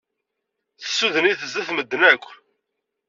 [0.81, 2.25] Tessuden-it sdat medden akk.